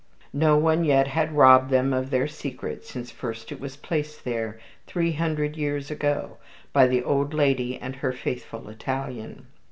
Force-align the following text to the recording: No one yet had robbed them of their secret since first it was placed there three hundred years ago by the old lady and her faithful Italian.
No 0.33 0.57
one 0.57 0.83
yet 0.83 1.05
had 1.09 1.33
robbed 1.37 1.69
them 1.69 1.93
of 1.93 2.09
their 2.09 2.25
secret 2.27 2.83
since 2.87 3.11
first 3.11 3.51
it 3.51 3.59
was 3.59 3.77
placed 3.77 4.25
there 4.25 4.57
three 4.87 5.11
hundred 5.11 5.55
years 5.55 5.91
ago 5.91 6.37
by 6.73 6.87
the 6.87 7.03
old 7.03 7.35
lady 7.35 7.77
and 7.77 7.97
her 7.97 8.11
faithful 8.11 8.67
Italian. 8.67 9.45